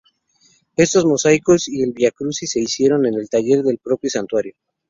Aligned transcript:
Estos 0.77 1.05
mosaicos 1.05 1.67
y 1.67 1.83
el 1.83 1.91
vía 1.93 2.09
crucis 2.09 2.49
se 2.49 2.59
hicieron 2.59 3.05
en 3.05 3.13
el 3.13 3.29
taller 3.29 3.61
del 3.61 3.77
propio 3.77 4.09
santuario. 4.09 4.55